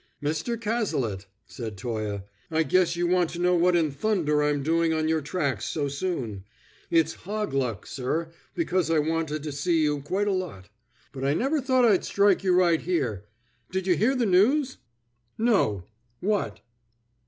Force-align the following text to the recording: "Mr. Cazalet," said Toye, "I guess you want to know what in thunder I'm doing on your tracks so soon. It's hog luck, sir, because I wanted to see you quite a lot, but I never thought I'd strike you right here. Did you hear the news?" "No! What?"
"Mr. 0.19 0.59
Cazalet," 0.59 1.27
said 1.45 1.77
Toye, 1.77 2.23
"I 2.49 2.63
guess 2.63 2.95
you 2.95 3.05
want 3.05 3.29
to 3.29 3.39
know 3.39 3.53
what 3.53 3.75
in 3.75 3.91
thunder 3.91 4.41
I'm 4.41 4.63
doing 4.63 4.93
on 4.95 5.07
your 5.07 5.21
tracks 5.21 5.65
so 5.65 5.87
soon. 5.87 6.43
It's 6.89 7.13
hog 7.13 7.53
luck, 7.53 7.85
sir, 7.85 8.31
because 8.55 8.89
I 8.89 8.97
wanted 8.97 9.43
to 9.43 9.51
see 9.51 9.83
you 9.83 10.01
quite 10.01 10.27
a 10.27 10.31
lot, 10.33 10.69
but 11.11 11.23
I 11.23 11.35
never 11.35 11.61
thought 11.61 11.85
I'd 11.85 12.03
strike 12.03 12.43
you 12.43 12.51
right 12.53 12.81
here. 12.81 13.25
Did 13.69 13.85
you 13.85 13.95
hear 13.95 14.15
the 14.15 14.25
news?" 14.25 14.77
"No! 15.37 15.83
What?" 16.19 16.61